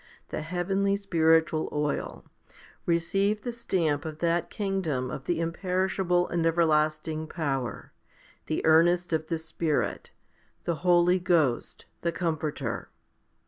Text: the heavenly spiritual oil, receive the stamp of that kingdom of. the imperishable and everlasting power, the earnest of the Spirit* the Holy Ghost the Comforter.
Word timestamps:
the 0.29 0.41
heavenly 0.41 0.95
spiritual 0.95 1.69
oil, 1.71 2.25
receive 2.87 3.43
the 3.43 3.51
stamp 3.51 4.03
of 4.03 4.17
that 4.17 4.49
kingdom 4.49 5.11
of. 5.11 5.25
the 5.25 5.39
imperishable 5.39 6.27
and 6.29 6.43
everlasting 6.43 7.27
power, 7.27 7.91
the 8.47 8.65
earnest 8.65 9.13
of 9.13 9.27
the 9.27 9.37
Spirit* 9.37 10.09
the 10.63 10.77
Holy 10.81 11.19
Ghost 11.19 11.85
the 12.01 12.11
Comforter. 12.11 12.89